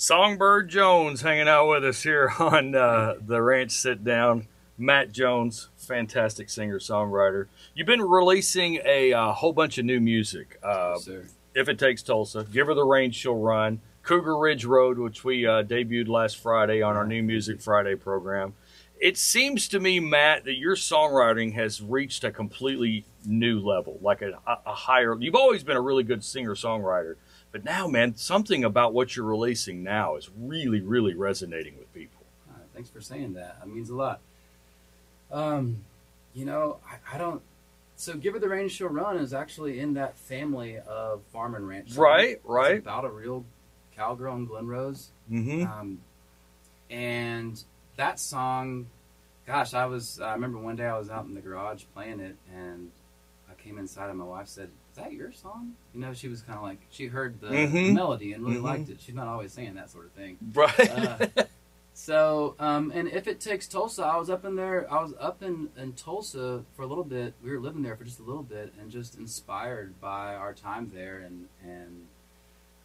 Songbird 0.00 0.68
Jones 0.68 1.22
hanging 1.22 1.48
out 1.48 1.68
with 1.68 1.84
us 1.84 2.04
here 2.04 2.32
on 2.38 2.72
uh, 2.76 3.14
the 3.20 3.42
Ranch 3.42 3.72
Sit 3.72 4.04
Down. 4.04 4.46
Matt 4.78 5.10
Jones, 5.10 5.70
fantastic 5.76 6.48
singer 6.48 6.78
songwriter. 6.78 7.46
You've 7.74 7.88
been 7.88 8.02
releasing 8.02 8.78
a 8.84 9.12
uh, 9.12 9.32
whole 9.32 9.52
bunch 9.52 9.76
of 9.76 9.84
new 9.84 9.98
music. 9.98 10.56
Uh, 10.62 10.98
Yes, 11.04 11.34
if 11.52 11.68
it 11.68 11.80
takes 11.80 12.02
Tulsa, 12.04 12.46
give 12.52 12.68
her 12.68 12.74
the 12.74 12.84
range, 12.84 13.16
she'll 13.16 13.34
run. 13.34 13.80
Cougar 14.04 14.38
Ridge 14.38 14.64
Road, 14.64 14.98
which 15.00 15.24
we 15.24 15.44
uh, 15.44 15.64
debuted 15.64 16.06
last 16.06 16.36
Friday 16.36 16.80
on 16.80 16.94
our 16.94 17.04
New 17.04 17.24
Music 17.24 17.60
Friday 17.60 17.96
program. 17.96 18.54
It 19.00 19.16
seems 19.18 19.66
to 19.68 19.80
me, 19.80 19.98
Matt, 19.98 20.44
that 20.44 20.54
your 20.54 20.76
songwriting 20.76 21.54
has 21.54 21.82
reached 21.82 22.22
a 22.22 22.30
completely 22.30 23.04
new 23.26 23.58
level, 23.58 23.98
like 24.00 24.22
a, 24.22 24.38
a 24.46 24.58
a 24.66 24.74
higher. 24.74 25.18
You've 25.20 25.34
always 25.34 25.64
been 25.64 25.76
a 25.76 25.80
really 25.80 26.04
good 26.04 26.22
singer 26.24 26.54
songwriter, 26.54 27.16
but 27.50 27.64
now, 27.64 27.86
man, 27.88 28.16
something 28.16 28.64
about 28.64 28.92
what 28.92 29.16
you're 29.16 29.26
releasing 29.26 29.82
now 29.82 30.16
is 30.16 30.28
really, 30.38 30.80
really 30.80 31.14
resonating 31.14 31.78
with 31.78 31.92
people. 31.94 32.24
Uh, 32.50 32.58
thanks 32.74 32.90
for 32.90 33.00
saying 33.00 33.34
that. 33.34 33.58
That 33.60 33.68
means 33.68 33.90
a 33.90 33.94
lot. 33.94 34.20
Um, 35.30 35.84
you 36.34 36.44
know, 36.44 36.78
I, 36.86 37.16
I 37.16 37.18
don't. 37.18 37.42
So, 37.96 38.14
Give 38.14 38.34
Her 38.34 38.38
the 38.38 38.48
Range 38.48 38.70
She'll 38.70 38.88
Run 38.88 39.16
is 39.16 39.34
actually 39.34 39.80
in 39.80 39.94
that 39.94 40.16
family 40.16 40.78
of 40.78 41.22
farm 41.32 41.54
and 41.54 41.66
ranch. 41.66 41.96
Right, 41.96 42.40
right. 42.44 42.76
It's 42.76 42.86
about 42.86 43.04
a 43.04 43.10
real 43.10 43.44
cowgirl 43.96 44.36
in 44.36 44.46
Glen 44.46 44.68
Rose. 44.68 45.10
Mm-hmm. 45.30 45.62
Um, 45.64 45.98
and 46.90 47.62
that 47.96 48.20
song, 48.20 48.86
gosh, 49.46 49.74
I 49.74 49.86
was. 49.86 50.20
I 50.20 50.34
remember 50.34 50.58
one 50.58 50.76
day 50.76 50.86
I 50.86 50.98
was 50.98 51.10
out 51.10 51.24
in 51.24 51.34
the 51.34 51.40
garage 51.40 51.84
playing 51.94 52.20
it, 52.20 52.36
and 52.54 52.90
I 53.50 53.60
came 53.60 53.78
inside, 53.78 54.10
and 54.10 54.18
my 54.18 54.24
wife 54.24 54.48
said, 54.48 54.70
"Is 54.87 54.87
that 54.98 55.12
your 55.12 55.32
song?" 55.32 55.74
You 55.94 56.00
know, 56.00 56.12
she 56.12 56.28
was 56.28 56.42
kind 56.42 56.56
of 56.58 56.62
like 56.62 56.78
she 56.90 57.06
heard 57.06 57.40
the, 57.40 57.48
Mhm. 57.48 57.72
the 57.72 57.92
melody 57.92 58.32
and 58.34 58.44
really 58.44 58.58
Mhm. 58.58 58.62
liked 58.62 58.88
it. 58.90 59.00
She's 59.00 59.14
not 59.14 59.26
always 59.28 59.52
saying 59.52 59.74
that 59.74 59.90
sort 59.90 60.06
of 60.06 60.12
thing. 60.12 60.36
Right. 60.54 60.90
Uh, 60.90 61.44
so, 61.94 62.54
um, 62.60 62.92
and 62.94 63.08
if 63.08 63.26
it 63.26 63.40
takes 63.40 63.66
Tulsa, 63.66 64.04
I 64.04 64.16
was 64.16 64.30
up 64.30 64.44
in 64.44 64.54
there. 64.54 64.86
I 64.92 65.02
was 65.02 65.14
up 65.18 65.42
in, 65.42 65.70
in 65.76 65.94
Tulsa 65.94 66.64
for 66.76 66.82
a 66.82 66.86
little 66.86 67.02
bit. 67.04 67.34
We 67.42 67.50
were 67.50 67.58
living 67.60 67.82
there 67.82 67.96
for 67.96 68.04
just 68.04 68.20
a 68.20 68.22
little 68.22 68.44
bit, 68.44 68.72
and 68.80 68.90
just 68.90 69.16
inspired 69.18 70.00
by 70.00 70.34
our 70.36 70.52
time 70.54 70.90
there 70.94 71.18
and 71.18 71.48
and 71.64 72.06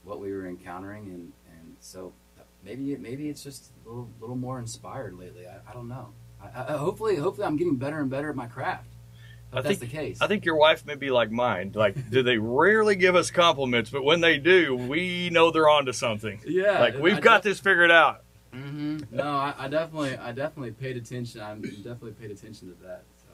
what 0.04 0.20
we 0.20 0.32
were 0.32 0.48
encountering, 0.48 1.06
and 1.08 1.32
and 1.60 1.76
so 1.80 2.12
maybe 2.64 2.94
it, 2.94 3.00
maybe 3.02 3.30
it's 3.30 3.44
just 3.44 3.72
a 3.86 3.90
little 3.90 4.10
little 4.20 4.36
more 4.36 4.58
inspired 4.60 5.18
lately. 5.18 5.48
I, 5.48 5.58
I 5.70 5.74
don't 5.74 5.88
know. 5.88 6.10
I, 6.42 6.74
I, 6.74 6.78
hopefully, 6.78 7.16
hopefully, 7.18 7.46
I'm 7.48 7.56
getting 7.58 7.76
better 7.76 8.00
and 8.00 8.10
better 8.10 8.30
at 8.30 8.36
my 8.36 8.48
craft. 8.48 8.88
I 9.54 9.62
that's 9.62 9.68
think- 9.80 9.92
the 9.92 9.98
case. 9.98 10.22
I 10.22 10.28
think 10.28 10.46
your 10.46 10.56
wife 10.56 10.86
may 10.86 10.96
be 10.96 11.12
like 11.12 11.32
mine. 11.32 11.72
Like, 11.76 12.10
do 12.10 12.24
they 12.24 12.38
rarely 12.38 12.96
give 12.96 13.16
us 13.16 13.32
compliments? 13.32 13.90
But 13.90 14.04
when 14.04 14.20
they 14.22 14.38
do, 14.38 14.76
we 14.76 15.30
know 15.30 15.52
they're 15.52 15.70
onto 15.70 15.92
something. 15.94 16.42
yeah, 16.46 16.80
Like, 16.80 16.98
we've 16.98 17.18
I 17.18 17.20
got 17.22 17.44
this 17.44 17.60
figured 17.60 17.92
out. 17.92 18.24
hmm 18.52 18.98
No, 19.12 19.24
I, 19.24 19.54
I 19.58 19.68
definitely, 19.68 20.18
I 20.18 20.32
definitely 20.32 20.72
paid 20.72 20.98
attention. 20.98 21.42
I 21.42 21.54
definitely 21.56 22.12
paid 22.14 22.32
attention 22.32 22.70
to 22.70 22.84
that. 22.84 23.04
So. 23.18 23.28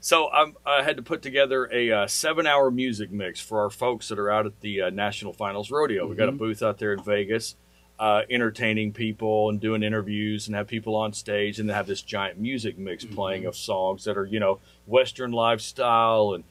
So 0.00 0.30
I'm, 0.30 0.56
I 0.66 0.82
had 0.82 0.96
to 0.98 1.02
put 1.02 1.22
together 1.22 1.68
a 1.72 1.90
uh, 1.90 2.06
seven-hour 2.06 2.70
music 2.70 3.10
mix 3.10 3.40
for 3.40 3.60
our 3.62 3.70
folks 3.70 4.08
that 4.08 4.18
are 4.18 4.30
out 4.30 4.44
at 4.46 4.60
the 4.60 4.82
uh, 4.82 4.90
National 4.90 5.32
Finals 5.32 5.70
Rodeo. 5.70 6.06
We 6.06 6.14
got 6.16 6.28
a 6.28 6.32
Mhm. 6.32 6.38
booth 6.38 6.62
out 6.62 6.78
there 6.78 6.92
in 6.92 7.02
Vegas, 7.02 7.56
uh, 8.02 8.22
entertaining 8.30 8.92
people 8.92 9.48
and 9.48 9.60
doing 9.60 9.84
interviews 9.84 10.48
and 10.48 10.56
have 10.56 10.66
people 10.66 10.96
on 10.96 11.12
stage, 11.12 11.60
and 11.60 11.68
they 11.68 11.72
have 11.72 11.86
this 11.86 12.02
giant 12.02 12.36
music 12.36 12.76
mix 12.76 13.04
playing 13.04 13.44
Mhm. 13.44 13.48
of 13.48 13.54
songs 13.56 14.02
that 14.04 14.18
are 14.18 14.26
you 14.26 14.40
know 14.40 14.58
Western 14.86 15.30
lifestyle 15.30 16.32
and 16.34 16.42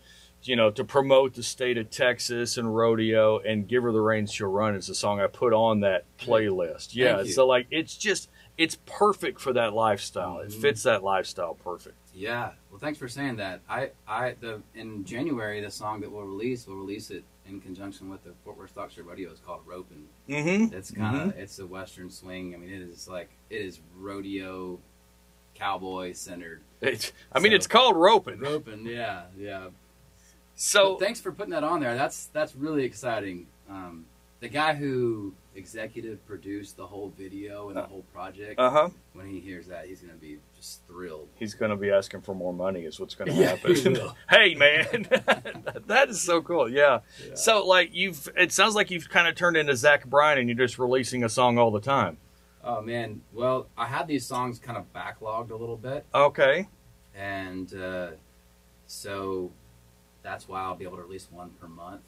you 0.44 0.56
know 0.56 0.72
to 0.72 0.84
promote 0.86 1.34
the 1.34 1.44
state 1.44 1.78
of 1.78 1.90
Texas 1.90 2.58
and 2.58 2.74
rodeo. 2.74 3.40
And 3.40 3.68
"Give 3.68 3.84
Her 3.84 3.92
the 3.92 4.00
Reins, 4.00 4.32
She'll 4.32 4.48
Run" 4.48 4.76
is 4.76 4.88
the 4.88 4.96
song 4.96 5.20
I 5.20 5.28
put 5.28 5.52
on 5.52 5.82
that 5.82 6.06
playlist. 6.18 6.96
Yeah, 6.96 7.24
so 7.26 7.46
like 7.46 7.68
it's 7.70 7.98
just 7.98 8.30
it's 8.58 8.78
perfect 8.86 9.42
for 9.42 9.52
that 9.54 9.74
lifestyle. 9.74 10.40
It 10.40 10.52
Mhm. 10.52 10.62
fits 10.62 10.84
that 10.84 11.04
lifestyle 11.04 11.56
perfect. 11.56 11.96
Yeah. 12.14 12.52
Well, 12.70 12.80
thanks 12.80 13.00
for 13.00 13.08
saying 13.08 13.38
that. 13.38 13.62
I, 13.70 13.92
I, 14.08 14.36
the 14.40 14.62
in 14.76 15.06
January, 15.06 15.62
the 15.62 15.72
song 15.72 16.02
that 16.02 16.12
we'll 16.12 16.24
release, 16.24 16.68
we'll 16.68 16.78
release 16.78 17.10
it 17.10 17.24
in 17.48 17.62
conjunction 17.62 18.10
with 18.10 18.24
the 18.24 18.32
Fort 18.44 18.58
Worth 18.58 18.72
Stock 18.72 18.92
Show 18.92 19.04
Rodeo. 19.04 19.32
It's 19.32 19.40
called 19.40 19.62
Ropin'. 19.66 20.06
Mm-hmm. 20.30 20.74
It's 20.76 20.92
kind 20.92 21.32
of, 21.32 21.38
it's 21.38 21.58
a 21.60 21.66
Western 21.66 22.10
swing. 22.10 22.54
I 22.54 22.58
mean, 22.58 22.70
it 22.70 22.82
is 22.82 23.08
like, 23.08 23.30
it 23.50 23.62
is 23.62 23.80
rodeo, 23.98 24.80
cowboy 25.56 26.14
centered. 26.14 26.62
It's, 26.82 27.12
I 27.32 27.40
mean, 27.40 27.52
So- 27.52 27.56
it's 27.56 27.68
called 27.68 27.96
roping. 27.96 28.40
Ropin', 28.40 28.86
yeah, 28.86 29.24
yeah. 29.38 29.68
So 30.56 30.94
But 30.96 31.06
thanks 31.06 31.20
for 31.22 31.32
putting 31.32 31.52
that 31.52 31.64
on 31.64 31.80
there. 31.80 31.96
That's 31.96 32.26
that's 32.28 32.56
really 32.56 32.84
exciting. 32.84 33.48
Um, 33.70 34.06
the 34.42 34.50
guy 34.50 34.76
who 34.76 35.34
executive 35.56 36.26
produced 36.28 36.78
the 36.78 36.86
whole 36.88 37.12
video 37.18 37.68
and 37.70 37.78
the 37.78 37.82
whole 37.84 38.04
project, 38.14 38.60
uh 38.60 38.70
huh. 38.70 38.90
when 39.14 39.28
he 39.28 39.40
hears 39.40 39.68
that, 39.68 39.86
he's 39.88 40.00
gonna 40.02 40.14
be 40.14 40.38
just 40.56 40.86
thrilled. 40.88 41.28
He's 41.36 41.54
going 41.54 41.72
to 41.72 41.76
be 41.76 41.90
asking 41.92 42.22
for 42.22 42.34
more 42.36 42.54
money. 42.54 42.82
Is 42.82 43.00
what's 43.00 43.16
going 43.16 43.32
to 43.32 43.36
Yeah, 43.38 43.56
he 43.58 43.74
happen. 43.76 43.94
will. 43.94 44.16
hey, 44.30 44.54
man, 44.56 45.08
that 45.88 46.10
is 46.10 46.22
so 46.22 46.42
cool. 46.42 46.70
Yeah. 46.70 47.00
Yeah. 47.28 47.36
So 47.36 47.66
like 47.66 47.90
you've, 47.94 48.30
it 48.38 48.52
sounds 48.52 48.76
like 48.76 48.92
you've 48.92 49.10
kind 49.10 49.28
of 49.28 49.36
turned 49.36 49.58
into 49.58 49.76
Zach 49.76 50.06
Bryan, 50.06 50.38
and 50.40 50.48
you're 50.50 50.58
just 50.58 50.78
releasing 50.80 51.24
a 51.24 51.30
song 51.30 51.58
all 51.58 51.72
the 51.72 51.82
time. 51.82 52.18
Oh 52.64 52.82
man, 52.82 53.22
well, 53.34 53.68
I 53.78 53.88
had 53.88 54.08
these 54.08 54.26
songs 54.26 54.60
kind 54.60 54.78
of 54.78 54.86
backlogged 54.94 55.50
a 55.50 55.56
little 55.56 55.78
bit, 55.78 56.06
Okay. 56.14 56.68
and 57.16 57.74
uh, 57.74 58.08
so 58.86 59.52
that's 60.22 60.48
why 60.48 60.62
I'll 60.62 60.76
be 60.76 60.86
able 60.86 60.98
to 60.98 61.04
release 61.04 61.28
one 61.32 61.50
per 61.60 61.68
month. 61.68 62.02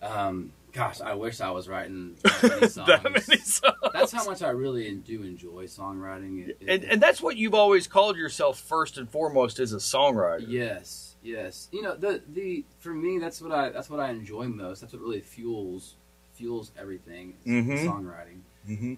Um, 0.00 0.52
gosh, 0.74 1.00
I 1.00 1.14
wish 1.14 1.40
I 1.40 1.50
was 1.50 1.68
writing 1.68 2.16
that 2.22 2.42
many 2.42 2.68
songs. 2.68 2.86
that 2.88 3.02
many 3.04 3.40
songs. 3.40 3.74
That's 3.94 4.12
how 4.12 4.24
much 4.26 4.42
I 4.42 4.50
really 4.50 4.92
do 4.96 5.22
enjoy 5.22 5.64
songwriting. 5.64 6.48
It- 6.48 6.58
it- 6.60 6.68
And, 6.68 6.84
and 6.84 7.02
that's 7.02 7.22
what 7.22 7.36
you've 7.38 7.54
always 7.54 7.86
called 7.86 8.16
yourself 8.18 8.58
first 8.60 8.98
and 8.98 9.08
foremost 9.08 9.58
as 9.60 9.72
a 9.72 9.78
songwriter. 9.78 10.44
Yes, 10.46 11.16
yes. 11.22 11.68
You 11.72 11.80
know, 11.82 11.94
the 11.96 12.20
the 12.28 12.64
for 12.80 12.92
me 12.92 13.18
that's 13.18 13.40
what 13.40 13.52
I 13.52 13.70
that's 13.70 13.88
what 13.88 14.00
I 14.00 14.10
enjoy 14.10 14.48
most. 14.48 14.80
That's 14.80 14.92
what 14.92 15.00
really 15.00 15.20
fuels 15.22 15.94
fuels 16.34 16.72
everything. 16.76 17.34
Mhm. 17.46 17.86
Songwriting. 17.86 18.40
Mm-hmm. 18.68 18.94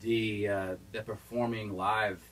The 0.00 0.48
uh, 0.48 0.74
the 0.92 1.02
performing 1.02 1.76
live, 1.76 2.22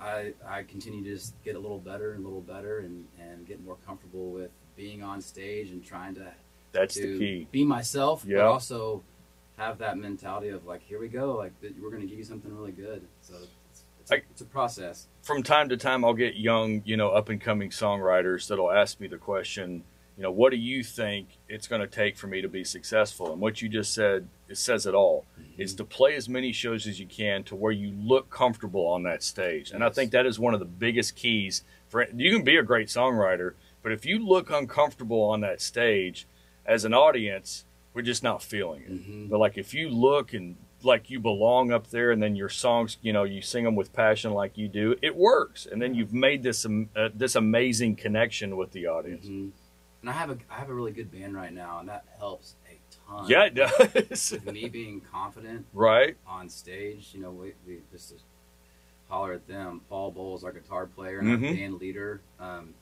I 0.00 0.32
I 0.46 0.62
continue 0.62 1.02
to 1.04 1.10
just 1.10 1.34
get 1.44 1.56
a 1.56 1.58
little 1.58 1.78
better 1.80 2.12
and 2.12 2.24
a 2.24 2.26
little 2.28 2.40
better 2.40 2.78
and 2.80 3.06
and 3.20 3.46
get 3.46 3.62
more 3.64 3.76
comfortable 3.86 4.30
with 4.30 4.50
being 4.76 5.02
on 5.02 5.20
stage 5.20 5.70
and 5.70 5.84
trying 5.84 6.14
to 6.14 6.32
That's 6.72 6.94
the 6.94 7.18
key. 7.18 7.48
be 7.50 7.64
myself, 7.64 8.24
Yeah. 8.26 8.38
but 8.38 8.46
also 8.46 9.02
have 9.56 9.78
that 9.78 9.98
mentality 9.98 10.48
of 10.48 10.66
like, 10.66 10.82
here 10.82 10.98
we 11.00 11.08
go, 11.08 11.36
like 11.36 11.52
we're 11.80 11.90
going 11.90 12.02
to 12.02 12.08
give 12.08 12.18
you 12.18 12.24
something 12.24 12.54
really 12.56 12.72
good. 12.72 13.02
So 13.20 13.34
it's, 13.70 13.82
it's, 14.00 14.10
a, 14.10 14.14
I- 14.14 14.22
it's 14.30 14.40
a 14.40 14.46
process. 14.46 15.06
from 15.22 15.42
time 15.42 15.68
to 15.68 15.76
time 15.76 16.04
I'll 16.04 16.14
get 16.14 16.36
young, 16.36 16.82
you 16.84 16.96
know, 16.96 17.10
up 17.10 17.28
and 17.28 17.40
coming 17.40 17.70
songwriters 17.70 18.48
that'll 18.48 18.70
ask 18.70 19.00
me 19.00 19.06
the 19.06 19.18
question, 19.18 19.84
you 20.16 20.22
know, 20.22 20.30
what 20.30 20.50
do 20.50 20.56
you 20.56 20.82
think 20.84 21.28
it's 21.48 21.66
going 21.66 21.80
to 21.80 21.86
take 21.86 22.16
for 22.16 22.26
me 22.26 22.42
to 22.42 22.48
be 22.48 22.62
successful? 22.62 23.32
And 23.32 23.40
what 23.40 23.62
you 23.62 23.68
just 23.68 23.94
said, 23.94 24.28
it 24.48 24.58
says 24.58 24.86
it 24.86 24.94
all. 24.94 25.24
Mm-hmm. 25.40 25.62
Is 25.62 25.74
to 25.76 25.84
play 25.84 26.14
as 26.14 26.28
many 26.28 26.52
shows 26.52 26.86
as 26.86 27.00
you 27.00 27.06
can 27.06 27.42
to 27.44 27.56
where 27.56 27.72
you 27.72 27.92
look 27.92 28.30
comfortable 28.30 28.86
on 28.86 29.02
that 29.04 29.22
stage. 29.22 29.70
And 29.70 29.82
I 29.84 29.90
think 29.90 30.10
that 30.12 30.26
is 30.26 30.38
one 30.38 30.54
of 30.54 30.60
the 30.60 30.66
biggest 30.66 31.16
keys 31.16 31.62
for 31.88 32.06
you 32.14 32.34
can 32.34 32.44
be 32.44 32.56
a 32.56 32.62
great 32.62 32.88
songwriter, 32.88 33.54
but 33.82 33.92
if 33.92 34.06
you 34.06 34.24
look 34.24 34.48
uncomfortable 34.50 35.22
on 35.22 35.40
that 35.40 35.60
stage 35.60 36.26
as 36.66 36.84
an 36.84 36.94
audience, 36.94 37.64
we're 37.94 38.02
just 38.02 38.22
not 38.22 38.42
feeling 38.42 38.82
it. 38.82 38.92
Mhm. 38.92 39.28
But 39.30 39.38
like 39.38 39.58
if 39.58 39.74
you 39.74 39.88
look 39.90 40.32
and 40.32 40.56
like 40.82 41.10
you 41.10 41.20
belong 41.20 41.70
up 41.72 41.88
there, 41.90 42.10
and 42.10 42.22
then 42.22 42.34
your 42.36 42.48
songs, 42.48 42.96
you 43.02 43.12
know, 43.12 43.24
you 43.24 43.42
sing 43.42 43.64
them 43.64 43.74
with 43.76 43.92
passion 43.92 44.32
like 44.32 44.56
you 44.56 44.66
do, 44.66 44.96
it 45.02 45.14
works. 45.14 45.66
And 45.66 45.80
then 45.82 45.94
you've 45.94 46.14
made 46.14 46.42
this 46.42 46.64
um, 46.64 46.88
uh, 46.96 47.10
this 47.14 47.34
amazing 47.36 47.96
connection 47.96 48.56
with 48.56 48.72
the 48.72 48.86
audience. 48.86 49.26
Mhm. 49.26 49.50
And 50.00 50.08
I 50.08 50.12
have 50.14 50.30
a 50.30 50.38
I 50.50 50.54
have 50.58 50.70
a 50.70 50.74
really 50.74 50.92
good 50.92 51.10
band 51.12 51.34
right 51.34 51.52
now, 51.52 51.80
and 51.80 51.88
that 51.90 52.04
helps 52.18 52.54
a 52.70 52.78
ton. 53.06 53.28
Yeah, 53.28 53.44
it 53.44 53.54
does. 53.54 54.30
With 54.32 54.52
me 54.52 54.68
being 54.70 55.02
confident 55.02 55.66
right. 55.74 56.16
on 56.26 56.48
stage, 56.48 57.10
you 57.12 57.20
know, 57.20 57.30
we, 57.30 57.52
we 57.66 57.80
just 57.92 58.14
holler 59.10 59.34
at 59.34 59.46
them. 59.46 59.82
Paul 59.90 60.12
Bowles, 60.12 60.44
our 60.44 60.52
guitar 60.52 60.86
player 60.86 61.18
and 61.18 61.28
our 61.30 61.36
Mhm. 61.36 61.56
band 61.56 61.74
leader, 61.74 62.22
um, 62.38 62.72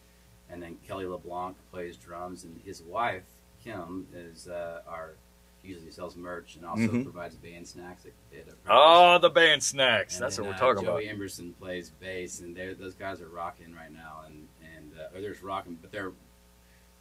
and 0.51 0.63
then 0.63 0.77
Kelly 0.87 1.07
LeBlanc 1.07 1.57
plays 1.73 1.97
drums, 1.97 2.45
and 2.45 2.61
his 2.65 2.81
wife 2.83 3.25
Kim 3.65 4.07
is 4.15 4.49
uh, 4.49 4.81
our 4.89 5.13
usually 5.65 5.91
sells 5.91 6.17
merch 6.17 6.57
and 6.57 6.65
also 6.65 6.83
Mhm. 6.89 7.03
provides 7.03 7.35
band 7.37 7.67
snacks 7.67 8.05
at, 8.07 8.39
at. 8.39 8.55
Oh, 8.71 9.19
the 9.19 9.29
band 9.29 9.63
snacks. 9.63 10.15
And 10.17 10.25
That's 10.25 10.37
then, 10.37 10.47
what 10.47 10.53
we're 10.53 10.57
uh, 10.57 10.59
talking 10.59 10.85
Joey 10.85 10.89
about. 10.93 11.01
Joey 11.03 11.09
Emerson 11.11 11.55
plays 11.61 11.91
bass, 12.01 12.41
and 12.41 12.57
those 12.79 12.95
guys 12.95 13.21
are 13.21 13.29
rocking 13.29 13.75
right 13.75 13.93
now, 13.93 14.23
and 14.27 14.49
and 14.77 14.93
uh, 14.99 15.17
or 15.17 15.21
there's 15.21 15.43
rocking, 15.43 15.77
but 15.81 15.93
they're 15.93 16.13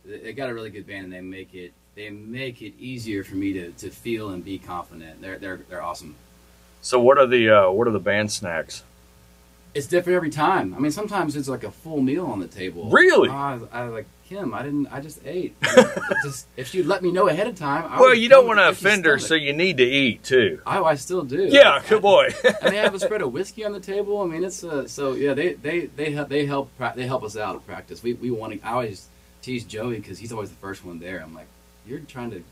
they 0.06 0.18
they 0.18 0.33
got 0.33 0.50
a 0.50 0.54
really 0.54 0.69
good 0.69 0.88
band, 0.88 1.06
and 1.06 1.13
they 1.13 1.21
make 1.21 1.54
it 1.54 1.74
they 1.95 2.09
make 2.09 2.62
it 2.62 2.74
easier 2.80 3.24
for 3.24 3.36
me 3.36 3.54
to, 3.54 3.71
to 3.71 3.89
feel 3.89 4.30
and 4.30 4.44
be 4.44 4.57
confident. 4.57 5.21
They're 5.21 5.38
they're 5.38 5.57
they're 5.69 5.81
awesome. 5.83 6.15
So 6.81 7.00
what 7.00 7.18
are 7.18 7.27
the 7.27 7.50
uh, 7.50 7.71
what 7.71 7.88
are 7.88 7.92
the 7.92 8.00
band 8.00 8.31
snacks? 8.31 8.83
It's 9.74 9.88
different 9.88 10.15
every 10.15 10.30
time. 10.31 10.74
I 10.74 10.80
mean, 10.80 10.92
sometimes 10.92 11.36
it's 11.36 11.48
like 11.48 11.63
a 11.63 11.71
full 11.71 12.01
meal 12.01 12.25
on 12.25 12.39
the 12.39 12.48
table. 12.48 12.89
Really? 12.89 13.30
I, 13.30 13.59
I 13.71 13.83
like 13.86 14.07
Kim, 14.27 14.53
I 14.53 14.62
didn't. 14.63 14.88
I 14.88 15.00
just 15.00 15.19
ate. 15.25 15.56
just 16.24 16.47
if 16.57 16.75
you'd 16.75 16.85
let 16.85 17.01
me 17.01 17.12
know 17.12 17.29
ahead 17.29 17.47
of 17.47 17.56
time. 17.56 17.85
I 17.89 18.00
Well, 18.00 18.13
you 18.13 18.27
don't 18.27 18.45
want 18.45 18.59
to 18.59 18.68
with 18.68 18.81
an 18.81 18.88
empty 18.88 18.88
offend 18.88 19.06
her, 19.06 19.19
so 19.19 19.35
you 19.35 19.53
need 19.53 19.77
to 19.77 19.83
eat 19.85 20.24
too. 20.24 20.59
Oh, 20.65 20.83
I 20.83 20.95
still 20.95 21.24
do. 21.24 21.45
Yeah, 21.50 21.71
I- 21.83 21.88
good 21.88 22.01
boy. 22.01 22.29
and 22.62 22.74
they 22.74 22.77
have 22.77 22.94
a 22.94 23.00
spread 23.00 23.21
of 23.21 23.31
whiskey 23.31 23.63
on 23.63 23.71
the 23.71 23.79
table. 23.79 24.21
I 24.21 24.25
mean, 24.25 24.44
it's 24.44 24.63
uh, 24.63 24.85
so 24.88 25.13
yeah. 25.13 25.33
They 25.33 25.53
they 25.53 25.85
they 25.85 26.12
help 26.12 26.27
they 26.29 26.45
help 26.45 26.69
they 26.95 27.07
help 27.07 27.24
us 27.24 27.38
out 27.38 27.56
at 27.56 27.65
practice. 27.65 28.03
We 28.03 28.13
we 28.13 28.29
want 28.31 28.53
to. 28.62 28.68
I 28.68 28.74
always 28.74 29.07
tease 29.41 29.63
Joey 29.63 29.95
because 29.95 30.19
he's 30.19 30.33
always 30.33 30.50
the 30.50 30.57
first 30.57 30.83
one 30.83 31.00
there. 31.00 31.21
I'm 31.21 31.33
like, 31.33 31.47
you're 31.85 32.00
trying 32.00 32.31
to 32.31 32.44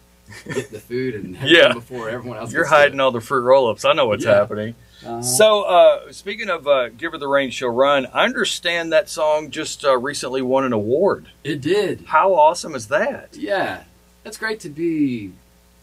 get 0.54 0.72
the 0.72 0.80
food 0.80 1.14
and 1.16 1.36
have 1.36 1.50
Yeah. 1.52 1.74
before 1.74 2.10
everyone 2.10 2.38
else. 2.40 2.54
You're 2.54 2.64
gets 2.64 2.72
it." 2.72 2.76
hiding 2.76 3.00
all 3.02 3.12
the 3.12 3.20
fruit 3.22 3.42
roll-ups. 3.44 3.84
I 3.86 3.92
know 3.94 4.08
what's 4.08 4.24
Yeah. 4.26 4.36
happening. 4.36 4.76
Uh-huh. 5.06 5.22
So, 5.22 5.62
uh, 5.64 6.12
speaking 6.12 6.50
of 6.50 6.68
uh, 6.68 6.90
"Give 6.90 7.12
Her 7.12 7.18
the 7.18 7.28
Reins, 7.28 7.54
She'll 7.54 7.70
Run," 7.70 8.08
I 8.14 8.26
understand 8.26 8.92
that 8.92 9.08
song 9.10 9.52
just 9.52 9.86
uh, 9.86 9.98
recently 9.98 10.42
won 10.42 10.64
an 10.66 10.74
award. 10.74 11.28
it 11.44 11.62
did. 11.62 12.06
How 12.08 12.34
awesome 12.34 12.74
is 12.76 12.88
that? 12.88 13.30
Yeah, 13.38 13.84
that's 14.24 14.38
great 14.38 14.60
to 14.62 14.70
be 14.70 15.32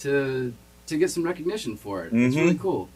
to 0.01 0.53
to 0.87 0.99
get 0.99 1.11
some 1.11 1.23
recognition 1.23 1.77
for 1.77 2.05
it. 2.05 2.13
It's 2.13 2.35
Mhm. 2.35 2.41
really 2.41 2.59
cool. 2.59 2.89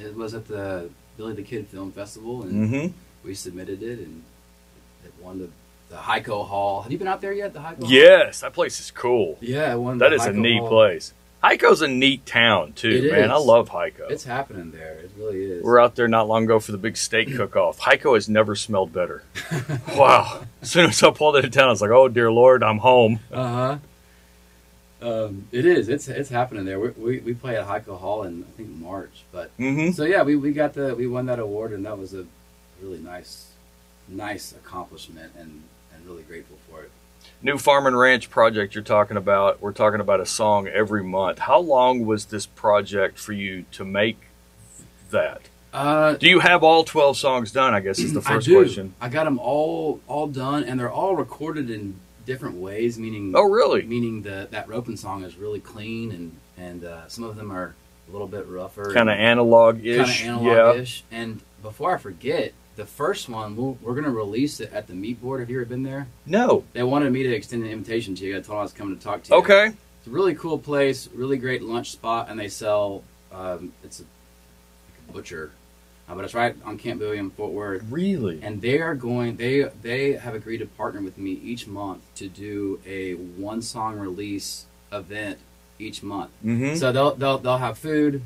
It 0.00 0.16
was 0.16 0.34
at 0.34 0.48
the 0.48 0.90
Billy 1.16 1.34
the 1.34 1.42
Kid 1.42 1.68
Film 1.68 1.92
Festival, 1.92 2.42
and 2.42 2.52
Mm-hmm. 2.70 2.92
we 3.24 3.34
submitted 3.34 3.82
it, 3.82 3.98
and 4.00 4.22
it 5.04 5.12
won 5.20 5.38
the 5.38 5.48
the 5.90 5.98
Hico 5.98 6.46
Hall. 6.48 6.80
Have 6.82 6.90
you 6.90 6.96
been 6.98 7.06
out 7.06 7.20
there 7.20 7.34
yet? 7.34 7.52
The 7.52 7.58
Hico 7.60 7.82
Hall? 7.82 7.90
Yes, 7.92 8.40
that 8.40 8.54
place 8.54 8.80
is 8.80 8.90
cool. 8.90 9.36
Yeah, 9.42 9.74
it 9.74 9.78
won. 9.78 9.98
the 9.98 10.04
That 10.06 10.14
is 10.14 10.24
a 10.24 10.32
neat 10.32 10.58
Hall. 10.60 10.68
place. 10.68 11.12
Hico's 11.42 11.82
a 11.82 11.88
neat 11.88 12.24
town 12.24 12.72
too, 12.74 12.88
It 13.06 13.10
man. 13.12 13.30
I 13.30 13.36
love 13.36 13.68
Hico. 13.70 14.08
It's 14.10 14.24
happening 14.24 14.70
there. 14.70 14.92
It 14.98 15.10
really 15.18 15.42
is. 15.44 15.62
We 15.62 15.66
We're 15.68 15.80
out 15.80 15.96
there 15.96 16.06
not 16.08 16.28
long 16.28 16.44
ago 16.44 16.60
for 16.60 16.70
the 16.72 16.78
big 16.78 16.96
steak 16.96 17.28
cook-off. 17.36 17.80
Hico 17.80 18.14
has 18.14 18.28
never 18.28 18.54
smelled 18.54 18.92
better. 18.92 19.24
wow! 19.96 20.42
As 20.60 20.70
soon 20.70 20.90
as 20.90 21.02
I 21.02 21.10
pulled 21.10 21.36
into 21.36 21.50
town, 21.50 21.66
I 21.66 21.70
was 21.70 21.82
like, 21.82 21.90
"Oh 21.90 22.08
dear 22.08 22.30
Lord, 22.30 22.62
I'm 22.62 22.78
home." 22.78 23.20
Uh 23.32 23.48
huh. 23.48 23.78
Um, 25.00 25.48
it 25.50 25.66
is. 25.66 25.88
It's 25.88 26.06
it's 26.06 26.30
happening 26.30 26.64
there. 26.64 26.78
We, 26.78 26.90
we 26.90 27.18
we 27.18 27.34
play 27.34 27.56
at 27.56 27.66
Hico 27.66 27.98
Hall 27.98 28.22
in 28.22 28.44
I 28.44 28.56
think 28.56 28.68
March, 28.68 29.24
but 29.32 29.50
Mm-hmm. 29.58 29.90
so 29.92 30.04
yeah, 30.04 30.22
we, 30.22 30.36
we 30.36 30.52
got 30.52 30.74
the 30.74 30.94
we 30.94 31.08
won 31.08 31.26
that 31.26 31.40
award, 31.40 31.72
and 31.72 31.84
that 31.86 31.98
was 31.98 32.14
a 32.14 32.24
really 32.80 32.98
nice 33.00 33.48
nice 34.06 34.52
accomplishment, 34.52 35.32
and 35.36 35.62
and 35.92 36.06
really 36.06 36.22
grateful 36.22 36.56
for 36.70 36.82
it. 36.82 36.90
New 37.42 37.58
Farm 37.58 37.86
and 37.86 37.98
Ranch 37.98 38.30
project 38.30 38.74
you're 38.74 38.84
talking 38.84 39.16
about. 39.16 39.60
We're 39.60 39.72
talking 39.72 40.00
about 40.00 40.20
a 40.20 40.26
song 40.26 40.68
every 40.68 41.02
month. 41.02 41.40
How 41.40 41.58
long 41.58 42.06
was 42.06 42.26
this 42.26 42.46
project 42.46 43.18
for 43.18 43.32
you 43.32 43.64
to 43.72 43.84
make 43.84 44.18
that? 45.10 45.42
Uh, 45.72 46.14
Do 46.14 46.28
you 46.28 46.40
have 46.40 46.62
all 46.62 46.84
12 46.84 47.16
songs 47.16 47.50
done? 47.50 47.74
I 47.74 47.80
guess 47.80 47.98
is 47.98 48.12
the 48.12 48.20
I 48.26 48.34
first 48.34 48.46
do. 48.46 48.56
question. 48.62 48.94
I 49.00 49.08
got 49.08 49.24
them 49.24 49.38
all 49.38 50.00
all 50.06 50.26
done, 50.26 50.64
and 50.64 50.78
they're 50.78 50.90
all 50.90 51.16
recorded 51.16 51.70
in 51.70 51.96
different 52.26 52.56
ways. 52.56 52.98
Meaning, 52.98 53.32
Oh, 53.34 53.48
really? 53.48 53.82
meaning 53.82 54.22
the 54.22 54.48
that 54.50 54.68
roping 54.68 54.96
song 54.96 55.24
is 55.24 55.36
really 55.36 55.60
clean, 55.60 56.12
and 56.12 56.36
and 56.58 56.84
uh, 56.84 57.08
some 57.08 57.24
of 57.24 57.36
them 57.36 57.50
are 57.50 57.74
a 58.08 58.12
little 58.12 58.28
bit 58.28 58.46
rougher, 58.48 58.92
Kind 58.92 59.08
of 59.08 59.16
analog-ish. 59.18 60.22
kind 60.24 60.36
of 60.40 60.42
yeah. 60.44 60.52
analog-ish. 60.52 61.04
And 61.10 61.40
before 61.62 61.94
I 61.94 61.98
forget, 61.98 62.52
the 62.76 62.86
first 62.86 63.28
one 63.28 63.56
we'll, 63.56 63.78
we're 63.82 63.94
going 63.94 64.04
to 64.04 64.10
release 64.10 64.60
it 64.60 64.72
at 64.72 64.86
the 64.86 64.94
Meat 64.94 65.20
Board. 65.20 65.40
Have 65.40 65.50
you 65.50 65.60
ever 65.60 65.66
been 65.66 65.82
there? 65.82 66.06
No. 66.26 66.64
They 66.72 66.82
wanted 66.82 67.12
me 67.12 67.22
to 67.22 67.32
extend 67.32 67.64
an 67.64 67.70
invitation 67.70 68.14
to 68.16 68.24
you. 68.24 68.36
I 68.36 68.40
told 68.40 68.48
them 68.48 68.58
I 68.58 68.62
was 68.62 68.72
coming 68.72 68.96
to 68.96 69.02
talk 69.02 69.22
to 69.24 69.30
you. 69.30 69.36
Okay. 69.40 69.66
It's 69.66 70.06
a 70.08 70.10
really 70.10 70.34
cool 70.34 70.58
place, 70.58 71.08
really 71.14 71.36
great 71.36 71.62
lunch 71.62 71.92
spot, 71.92 72.28
and 72.28 72.38
they 72.38 72.48
sell. 72.48 73.04
Um, 73.30 73.72
it's 73.84 74.00
a, 74.00 74.02
like 74.02 75.08
a 75.08 75.12
butcher, 75.12 75.52
uh, 76.08 76.14
but 76.16 76.24
it's 76.24 76.34
right 76.34 76.56
on 76.64 76.76
Camp 76.76 77.00
William, 77.00 77.30
Fort 77.30 77.52
Worth. 77.52 77.84
Really? 77.88 78.40
And 78.42 78.60
they 78.60 78.80
are 78.80 78.96
going. 78.96 79.36
They 79.36 79.62
they 79.80 80.14
have 80.14 80.34
agreed 80.34 80.58
to 80.58 80.66
partner 80.66 81.00
with 81.00 81.18
me 81.18 81.30
each 81.30 81.68
month 81.68 82.02
to 82.16 82.28
do 82.28 82.80
a 82.84 83.12
one 83.12 83.62
song 83.62 83.98
release 83.98 84.66
event 84.90 85.38
each 85.78 86.02
month. 86.02 86.30
Mm-hmm. 86.44 86.74
So 86.74 86.90
they'll 86.90 87.14
they'll 87.14 87.38
they'll 87.38 87.58
have 87.58 87.78
food, 87.78 88.22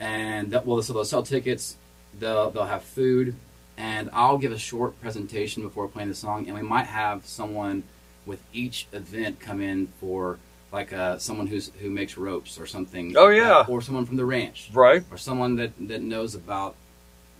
and 0.00 0.52
well, 0.64 0.82
so 0.82 0.92
they'll 0.92 1.04
sell 1.04 1.22
tickets. 1.22 1.76
They'll 2.18 2.50
they'll 2.50 2.64
have 2.64 2.82
food, 2.82 3.36
and 3.76 4.08
I'll 4.12 4.38
give 4.38 4.52
a 4.52 4.58
short 4.58 5.00
presentation 5.00 5.62
before 5.62 5.88
playing 5.88 6.08
the 6.08 6.14
song, 6.14 6.46
and 6.46 6.54
we 6.54 6.62
might 6.62 6.86
have 6.86 7.26
someone 7.26 7.82
with 8.24 8.40
each 8.52 8.86
event 8.92 9.38
come 9.40 9.60
in 9.60 9.88
for 10.00 10.38
like 10.72 10.92
uh, 10.92 11.16
someone 11.18 11.46
who's 11.46 11.70
who 11.80 11.90
makes 11.90 12.16
ropes 12.16 12.58
or 12.58 12.66
something. 12.66 13.16
Oh, 13.16 13.26
like 13.26 13.36
yeah. 13.36 13.48
that, 13.48 13.68
or 13.68 13.80
someone 13.82 14.04
from 14.06 14.16
the 14.16 14.24
ranch, 14.24 14.70
right. 14.72 15.02
or 15.10 15.16
someone 15.18 15.56
that 15.56 15.72
that 15.88 16.02
knows 16.02 16.34
about 16.34 16.74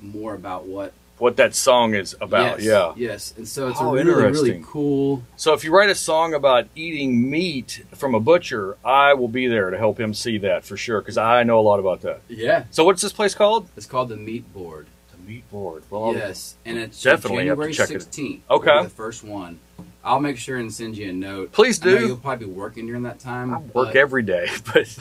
more 0.00 0.34
about 0.34 0.66
what 0.66 0.92
What 1.18 1.36
that 1.38 1.54
song 1.54 1.94
is 1.94 2.14
about. 2.20 2.58
Yes, 2.60 2.64
Yeah. 2.66 2.92
yes, 2.96 3.34
and 3.36 3.48
so 3.48 3.68
it's 3.68 3.80
Oh, 3.80 3.88
a 3.90 3.92
really 4.04 4.12
really 4.30 4.62
cool. 4.64 5.22
So 5.36 5.54
if 5.54 5.64
you 5.64 5.72
write 5.74 5.88
a 5.90 5.94
song 5.94 6.34
about 6.34 6.68
eating 6.76 7.28
meat 7.30 7.82
from 7.94 8.14
a 8.14 8.20
butcher, 8.20 8.76
I 8.84 9.14
will 9.14 9.28
be 9.28 9.46
there 9.48 9.70
to 9.70 9.78
help 9.78 9.98
him 9.98 10.12
see 10.14 10.36
that 10.38 10.64
for 10.64 10.76
sure 10.76 11.00
because 11.00 11.16
I 11.18 11.42
know 11.42 11.58
a 11.58 11.62
lot 11.70 11.80
about 11.80 12.02
that. 12.02 12.20
Yeah, 12.28 12.64
So 12.70 12.84
what's 12.84 13.00
this 13.02 13.12
place 13.12 13.34
called? 13.34 13.68
it's 13.76 13.86
called 13.86 14.10
the 14.10 14.16
Meat 14.18 14.52
Board. 14.52 14.86
Meat 15.26 15.50
Board. 15.50 15.82
Well, 15.90 16.14
yes, 16.14 16.54
and 16.64 16.78
it's 16.78 17.02
definitely 17.02 17.38
January 17.46 17.74
sixteenth. 17.74 18.42
Okay. 18.50 18.82
the 18.84 18.88
first 18.88 19.24
one. 19.24 19.58
I'll 20.04 20.20
make 20.20 20.38
sure 20.38 20.56
and 20.58 20.72
send 20.72 20.96
you 20.96 21.10
a 21.10 21.12
note. 21.12 21.50
Please 21.52 21.78
do. 21.80 22.06
you'll 22.06 22.16
probably 22.16 22.46
be 22.46 22.52
working 22.52 22.86
during 22.86 23.02
that 23.02 23.18
time. 23.18 23.52
I 23.52 23.58
work 23.58 23.96
every 23.96 24.22
day, 24.22 24.48
but 24.72 24.96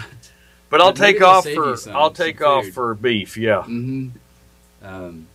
but 0.69 0.81
I'll 0.81 0.93
take 0.93 1.21
off 1.21 1.47
for 1.47 1.77
some- 1.77 1.95
I'll 1.95 2.11
take 2.11 2.41
off 2.41 2.65
for 2.69 2.93
beef. 2.95 3.37
Yeah. 3.37 3.61
hmm 3.63 4.07
Um, 4.81 5.27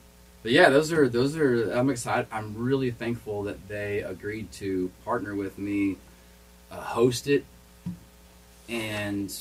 but 0.43 0.51
yeah, 0.53 0.71
those 0.71 0.91
are 0.93 1.09
those 1.09 1.37
are. 1.37 1.71
I'm 1.73 1.89
excited. 1.91 2.27
I'm 2.33 2.55
really 2.57 2.91
thankful 2.91 3.45
that 3.45 3.69
they 3.69 4.01
agreed 4.01 4.51
to 4.53 4.91
partner 5.05 5.35
with 5.37 5.57
me, 5.59 5.97
uh, 6.73 6.77
host 6.81 7.29
it, 7.29 7.45
and 8.69 9.33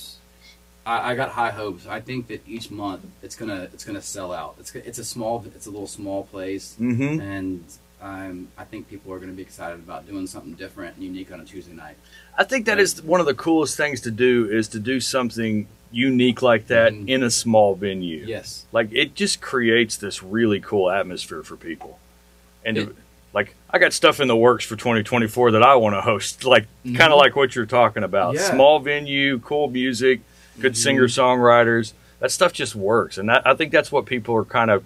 I, 0.89 1.12
I 1.12 1.15
got 1.15 1.30
high 1.30 1.51
hopes. 1.51 1.86
I 1.88 2.00
think 2.01 2.27
that 2.27 2.41
each 2.47 2.71
month 2.71 3.06
it's 3.21 3.36
gonna 3.36 3.69
it's 3.74 3.83
gonna 3.86 4.01
sell 4.01 4.31
out. 4.33 4.56
It's 4.59 4.74
it's 4.75 4.97
a 5.00 5.06
small 5.06 5.45
it's 5.56 5.68
a 5.68 5.71
little 5.71 5.88
small 5.88 6.24
place, 6.24 6.75
Mm-hmm. 6.80 7.21
and 7.21 7.63
um, 8.01 8.47
I 8.57 8.63
think 8.63 8.88
people 8.89 9.13
are 9.13 9.19
gonna 9.19 9.33
be 9.33 9.41
excited 9.44 9.80
about 9.80 10.07
doing 10.07 10.25
something 10.25 10.53
different 10.53 10.95
and 10.95 11.03
unique 11.03 11.31
on 11.31 11.39
a 11.41 11.45
Tuesday 11.45 11.74
night. 11.74 11.97
I 12.38 12.44
think 12.44 12.65
that 12.65 12.80
is 12.80 13.01
one 13.03 13.19
of 13.19 13.25
the 13.25 13.33
coolest 13.36 13.75
things 13.77 14.01
to 14.01 14.12
do 14.12 14.50
is 14.50 14.68
to 14.69 14.80
do 14.80 15.00
something 15.00 15.68
unique 15.91 16.41
like 16.41 16.68
that 16.68 16.94
Mhm. 16.94 17.09
in 17.09 17.24
a 17.24 17.30
small 17.31 17.75
venue. 17.75 18.24
Yes. 18.25 18.65
Like 18.71 18.89
it 18.91 19.15
just 19.15 19.41
creates 19.41 19.97
this 19.97 20.24
really 20.24 20.59
cool 20.59 20.89
atmosphere 20.89 21.44
for 21.44 21.57
people. 21.57 22.00
And 22.65 22.75
to- 22.77 22.95
like 23.33 23.56
I 23.69 23.77
got 23.80 23.94
stuff 23.94 24.19
in 24.19 24.27
the 24.27 24.36
works 24.36 24.63
for 24.65 24.75
2024 24.75 25.51
that 25.51 25.62
I 25.63 25.75
want 25.75 25.95
to 25.95 26.01
host, 26.01 26.45
like 26.45 26.68
kind 26.86 26.97
Mhm. 26.97 27.12
of 27.12 27.18
like 27.18 27.36
what 27.36 27.56
you're 27.56 27.65
talking 27.65 28.03
about. 28.03 28.36
Yeah. 28.36 28.41
Small 28.51 28.80
venue, 28.80 29.39
cool 29.39 29.68
music, 29.69 30.21
good 30.62 30.74
Mhm. 30.74 30.78
singer 30.78 31.08
songwriters. 31.08 31.94
That 32.20 32.32
stuff 32.32 32.52
just 32.54 32.76
works, 32.76 33.18
and 33.18 33.30
that, 33.30 33.46
I 33.48 33.54
think 33.56 33.72
that's 33.72 33.92
what 33.92 34.06
people 34.06 34.36
are 34.36 34.44
kind 34.46 34.70
of 34.72 34.84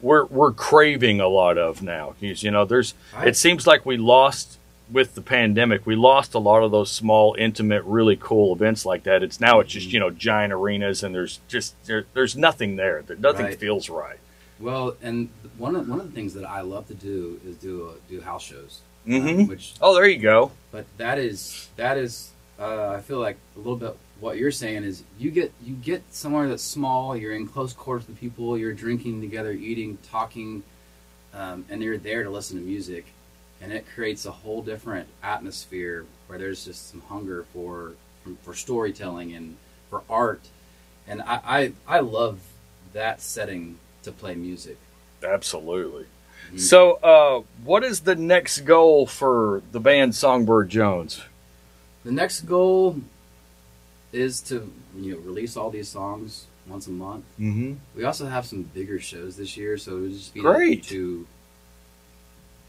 we're 0.00 0.24
we're 0.26 0.50
craving 0.52 1.20
a 1.20 1.28
lot 1.28 1.56
of 1.58 1.80
now. 1.82 2.14
You 2.20 2.50
know, 2.50 2.64
there's 2.64 2.94
I- 3.16 3.26
it 3.26 3.36
seems 3.36 3.66
like 3.66 3.86
we 3.86 3.96
lost 3.96 4.58
with 4.90 5.14
the 5.14 5.22
pandemic. 5.22 5.86
We 5.86 5.94
lost 5.94 6.34
a 6.34 6.38
lot 6.40 6.62
of 6.64 6.70
those 6.72 6.90
small, 6.90 7.34
intimate, 7.38 7.82
really 7.84 8.16
cool 8.20 8.52
events 8.54 8.84
like 8.84 9.04
that. 9.04 9.22
It's 9.22 9.40
now 9.40 9.60
it's 9.60 9.72
just 9.72 9.88
Mhm. 9.88 9.92
you 9.92 10.00
know 10.00 10.10
giant 10.10 10.52
arenas, 10.52 11.02
and 11.04 11.14
there's 11.14 11.38
just 11.48 11.74
there, 11.86 12.04
there's 12.14 12.36
nothing 12.36 12.74
there. 12.76 13.04
Nothing 13.18 13.46
Right. 13.46 13.58
feels 13.58 13.88
right. 13.88 14.18
Well, 14.58 14.96
and 15.02 15.28
one 15.56 15.76
of 15.76 15.88
one 15.88 16.00
of 16.00 16.06
the 16.06 16.12
things 16.12 16.34
that 16.34 16.44
I 16.44 16.62
love 16.62 16.88
to 16.88 16.94
do 16.94 17.40
is 17.46 17.54
do 17.56 17.90
uh, 17.90 17.92
do 18.10 18.20
house 18.22 18.42
shows, 18.42 18.80
hmm 19.06 19.16
um, 19.28 19.46
which 19.46 19.74
Oh, 19.80 19.94
there 19.94 20.06
you 20.08 20.18
go. 20.18 20.50
but 20.72 20.84
that 20.98 21.18
is 21.18 21.68
that 21.76 21.96
is 21.96 22.30
uh, 22.62 22.94
I 22.96 23.00
feel 23.00 23.18
like 23.18 23.36
a 23.56 23.58
little 23.58 23.76
bit 23.76 23.96
what 24.20 24.38
you're 24.38 24.52
saying 24.52 24.84
is 24.84 25.02
you 25.18 25.30
get 25.32 25.52
you 25.64 25.74
get 25.74 26.02
somewhere 26.12 26.48
that's 26.48 26.62
small, 26.62 27.16
you're 27.16 27.34
in 27.34 27.46
close 27.48 27.72
quarters 27.72 28.06
with 28.06 28.20
people, 28.20 28.56
you're 28.56 28.72
drinking 28.72 29.20
together, 29.20 29.50
eating, 29.50 29.98
talking, 30.08 30.62
um, 31.34 31.64
and 31.68 31.82
you're 31.82 31.98
there 31.98 32.22
to 32.22 32.30
listen 32.30 32.56
to 32.56 32.62
music, 32.62 33.06
and 33.60 33.72
it 33.72 33.84
creates 33.94 34.24
a 34.24 34.30
whole 34.30 34.62
different 34.62 35.08
atmosphere 35.24 36.06
where 36.28 36.38
there's 36.38 36.64
just 36.64 36.90
some 36.90 37.00
hunger 37.08 37.44
for 37.52 37.92
for 38.42 38.54
storytelling 38.54 39.32
and 39.32 39.56
for 39.90 40.02
art, 40.08 40.42
and 41.08 41.20
I 41.22 41.72
I, 41.88 41.96
I 41.96 42.00
love 42.00 42.38
that 42.92 43.20
setting 43.20 43.78
to 44.04 44.12
play 44.12 44.36
music. 44.36 44.76
Absolutely. 45.24 46.06
Mhm. 46.52 46.60
So, 46.60 46.92
uh, 47.02 47.42
what 47.64 47.82
is 47.84 48.00
the 48.00 48.14
next 48.16 48.60
goal 48.60 49.06
for 49.06 49.62
the 49.72 49.80
band 49.80 50.14
Songbird 50.14 50.68
Jones? 50.68 51.22
The 52.04 52.12
next 52.12 52.42
goal 52.42 52.96
is 54.12 54.40
to 54.42 54.70
you 54.96 55.12
know 55.14 55.18
release 55.20 55.56
all 55.56 55.70
these 55.70 55.88
songs 55.88 56.46
once 56.66 56.86
a 56.86 56.90
month. 56.90 57.24
Mm-hmm. 57.40 57.74
We 57.96 58.04
also 58.04 58.26
have 58.26 58.44
some 58.46 58.62
bigger 58.62 59.00
shows 59.00 59.36
this 59.36 59.56
year, 59.56 59.78
so 59.78 59.96
it 59.96 60.00
would 60.02 60.12
just 60.12 60.34
be 60.34 60.40
Great. 60.40 60.84
to 60.84 61.26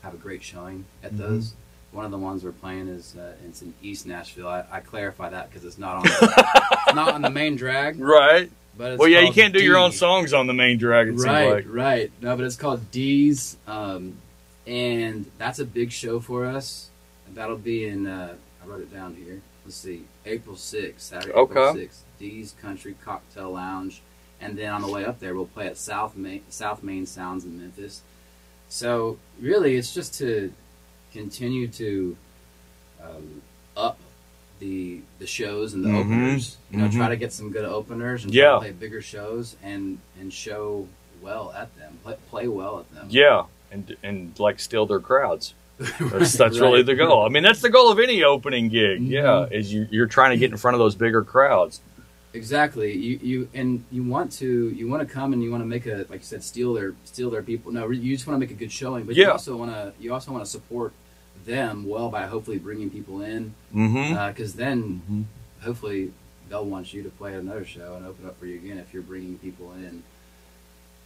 have 0.02 0.14
a 0.14 0.18
great 0.18 0.44
showing 0.44 0.86
at 1.04 1.14
Mhm. 1.14 1.18
those. 1.18 1.54
One 1.92 2.06
of 2.06 2.12
the 2.12 2.18
ones 2.18 2.44
we're 2.44 2.52
playing 2.54 2.88
is 2.88 3.16
uh, 3.16 3.34
it's 3.48 3.62
in 3.62 3.74
East 3.84 4.08
Nashville. 4.08 4.48
I, 4.48 4.64
I 4.72 4.80
clarify 4.80 5.30
that 5.30 5.50
because 5.50 5.64
it's 5.64 5.78
not 5.78 5.98
on 5.98 6.04
it's 6.08 6.96
not 6.96 7.14
on 7.14 7.22
the 7.22 7.30
main 7.30 7.56
drag, 7.56 8.00
Right. 8.00 8.50
but 8.76 8.94
it's 8.94 9.00
well, 9.00 9.08
yeah, 9.10 9.20
you 9.22 9.32
can't 9.32 9.54
do 9.54 9.64
your 9.64 9.78
own 9.78 9.92
songs 9.92 10.34
on 10.34 10.48
the 10.48 10.54
main 10.54 10.78
drag. 10.80 11.20
Right, 11.20 11.52
like. 11.52 11.66
right. 11.68 12.12
No, 12.22 12.36
but 12.36 12.46
it's 12.46 12.56
called 12.56 12.90
Dee's, 12.92 13.58
um, 13.68 14.16
and 14.66 15.30
that's 15.38 15.60
a 15.60 15.66
big 15.66 15.92
show 15.92 16.20
for 16.20 16.46
us. 16.46 16.90
that'll 17.36 17.58
be 17.58 17.86
in. 17.86 18.08
Uh, 18.08 18.34
I 18.64 18.68
wrote 18.68 18.82
it 18.82 18.94
down 18.94 19.16
here. 19.16 19.42
Let's 19.66 19.76
see, 19.78 20.04
April 20.26 20.56
sixth, 20.56 21.08
Saturday, 21.08 21.34
Okay. 21.34 21.52
April 21.52 21.74
sixth, 21.76 22.04
Dee's 22.20 22.54
Country 22.62 22.96
Cocktail 23.04 23.52
Lounge, 23.52 24.02
and 24.42 24.58
then 24.58 24.72
on 24.74 24.82
the 24.82 24.90
way 24.90 25.06
up 25.06 25.20
there, 25.20 25.34
we'll 25.36 25.46
play 25.46 25.68
at 25.68 25.78
South 25.78 26.16
Main, 26.16 26.44
South 26.50 26.84
Main 26.84 27.06
Sounds 27.06 27.46
in 27.46 27.60
Memphis. 27.60 28.02
So 28.70 29.18
really, 29.40 29.76
it's 29.76 29.94
just 29.94 30.14
to 30.16 30.52
continue 31.12 31.68
to 31.70 32.18
um, 33.02 33.42
up 33.76 34.00
the 34.60 35.02
the 35.20 35.28
shows 35.28 35.74
and 35.74 35.84
the 35.84 35.90
Mhm. 35.90 36.00
openers. 36.00 36.58
You 36.72 36.78
know, 36.80 36.88
Mhm. 36.88 36.94
try 36.96 37.10
to 37.10 37.18
get 37.18 37.34
some 37.34 37.52
good 37.52 37.66
openers 37.66 38.24
and 38.24 38.34
Yeah. 38.34 38.58
play 38.60 38.72
bigger 38.72 39.02
shows 39.02 39.56
and 39.62 40.00
and 40.20 40.32
show 40.34 40.88
well 41.22 41.52
at 41.52 41.76
them, 41.78 42.00
play, 42.04 42.18
play 42.30 42.48
well 42.48 42.80
at 42.80 42.92
them. 42.94 43.08
Yeah, 43.10 43.46
and 43.72 43.96
and 44.04 44.38
like 44.40 44.60
steal 44.60 44.86
their 44.86 45.00
crowds. 45.02 45.54
That's 46.00 46.34
that's 46.34 46.60
Right. 46.60 46.68
really 46.72 46.84
the 46.84 46.96
goal. 46.96 47.26
I 47.26 47.30
mean, 47.30 47.44
that's 47.44 47.62
the 47.62 47.70
goal 47.70 47.92
of 47.92 48.00
any 48.00 48.24
opening 48.24 48.70
gig. 48.70 49.02
Mhm. 49.02 49.10
Yeah, 49.10 49.46
is 49.52 49.74
you 49.74 49.88
you're 49.92 50.08
trying 50.08 50.32
to 50.32 50.38
get 50.38 50.52
in 50.52 50.58
front 50.58 50.76
of 50.76 50.80
those 50.80 50.96
bigger 50.96 51.24
crowds. 51.24 51.82
Exactly. 52.34 52.94
You 52.94 53.20
you 53.22 53.50
and 53.54 53.84
you 53.92 54.04
want 54.04 54.32
to 54.34 54.70
you 54.70 54.88
want 54.88 55.08
to 55.08 55.14
come 55.14 55.34
and 55.34 55.44
you 55.44 55.52
want 55.52 55.62
to 55.62 55.68
make 55.68 55.86
a 55.86 56.06
like 56.10 56.20
you 56.22 56.26
said 56.26 56.44
steal 56.44 56.74
their 56.74 56.94
steal 57.06 57.30
their 57.30 57.44
people. 57.44 57.72
No, 57.72 57.90
you 57.92 58.16
just 58.16 58.26
want 58.28 58.36
to 58.36 58.40
make 58.40 58.52
a 58.52 58.58
good 58.58 58.72
showing, 58.72 59.06
but 59.06 59.16
you 59.16 59.30
also 59.30 59.56
want 59.56 59.72
to 59.72 59.94
you 60.00 60.14
also 60.14 60.32
want 60.32 60.44
to 60.44 60.50
support 60.50 60.94
them 61.46 61.86
well 61.86 62.10
by 62.10 62.26
hopefully 62.26 62.58
bringing 62.58 62.90
people 62.90 63.22
in 63.22 63.54
Mm-hmm. 63.76 64.28
because 64.32 64.54
then 64.54 65.28
hopefully 65.62 66.12
they'll 66.50 66.66
want 66.66 66.94
you 66.94 67.04
to 67.04 67.10
play 67.10 67.34
another 67.36 67.66
show 67.66 67.96
and 67.96 68.06
open 68.06 68.26
up 68.26 68.40
for 68.40 68.46
you 68.46 68.56
again 68.56 68.78
if 68.78 68.94
you're 68.94 69.04
bringing 69.04 69.38
people 69.40 69.72
in. 69.74 70.04